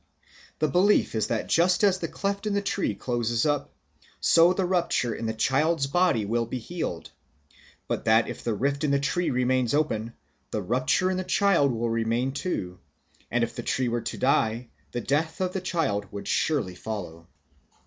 The 0.57 0.67
belief 0.67 1.13
is 1.13 1.27
that 1.27 1.47
just 1.47 1.83
as 1.83 1.99
the 1.99 2.07
cleft 2.07 2.47
in 2.47 2.55
the 2.55 2.61
tree 2.63 2.95
closes 2.95 3.45
up, 3.45 3.71
so 4.19 4.51
the 4.51 4.65
rupture 4.65 5.13
in 5.13 5.27
the 5.27 5.33
child's 5.35 5.85
body 5.85 6.25
will 6.25 6.47
be 6.47 6.57
healed; 6.57 7.11
but 7.87 8.05
that 8.05 8.27
if 8.27 8.43
the 8.43 8.55
rift 8.55 8.83
in 8.83 8.89
the 8.89 8.99
tree 8.99 9.29
remains 9.29 9.75
open, 9.75 10.13
the 10.49 10.63
rupture 10.63 11.11
in 11.11 11.17
the 11.17 11.23
child 11.23 11.71
will 11.71 11.91
remain 11.91 12.31
too, 12.31 12.79
and 13.29 13.43
if 13.43 13.55
the 13.55 13.61
tree 13.61 13.89
were 13.89 14.01
to 14.01 14.17
die, 14.17 14.69
the 14.91 15.01
death 15.01 15.39
of 15.39 15.53
the 15.53 15.61
child 15.61 16.11
would 16.11 16.27
surely 16.27 16.73
follow. 16.73 17.27